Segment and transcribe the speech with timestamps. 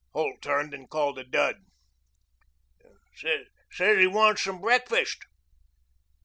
[0.13, 1.57] Holt turned and called to Dud.
[3.15, 5.19] "Says he wants some breakfast."